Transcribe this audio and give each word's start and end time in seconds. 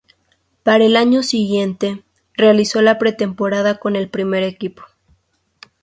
Para 0.63 0.83
el 0.83 0.97
año 0.97 1.21
siguiente, 1.21 2.03
realizó 2.33 2.81
la 2.81 2.97
pretemporada 2.97 3.77
con 3.77 3.95
el 3.95 4.09
primer 4.09 4.41
equipo. 4.41 4.81